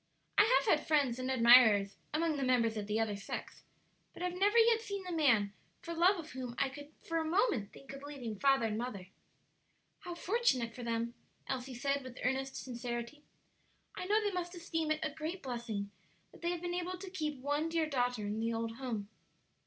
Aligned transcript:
I 0.35 0.45
have 0.45 0.65
had 0.79 0.87
friends 0.87 1.19
and 1.19 1.29
admirers 1.29 1.95
among 2.11 2.35
the 2.35 2.43
members 2.43 2.75
of 2.75 2.87
the 2.87 2.99
other 2.99 3.15
sex, 3.15 3.61
but 4.13 4.23
have 4.23 4.33
never 4.33 4.57
yet 4.57 4.81
seen 4.81 5.03
the 5.03 5.11
man 5.11 5.53
for 5.79 5.93
love 5.93 6.17
of 6.17 6.31
whom 6.31 6.55
I 6.57 6.69
could 6.69 6.91
for 7.03 7.19
a 7.19 7.23
moment 7.23 7.71
think 7.71 7.93
of 7.93 8.01
leaving 8.01 8.39
father 8.39 8.65
and 8.65 8.79
mother." 8.79 9.09
"How 9.99 10.15
fortunate 10.15 10.73
for 10.73 10.81
them!" 10.81 11.13
Elsie 11.45 11.75
said, 11.75 12.03
with 12.03 12.17
earnest 12.23 12.55
sincerity. 12.55 13.25
"I 13.93 14.05
know 14.05 14.19
they 14.19 14.31
must 14.31 14.55
esteem 14.55 14.89
it 14.89 15.01
a 15.05 15.11
great 15.11 15.43
blessing 15.43 15.91
that 16.31 16.41
they 16.41 16.49
have 16.49 16.61
been 16.63 16.73
able 16.73 16.97
to 16.97 17.11
keep 17.11 17.37
one 17.39 17.69
dear 17.69 17.85
daughter 17.87 18.25
in 18.25 18.39
the 18.39 18.51
old 18.51 18.77
home." 18.77 19.07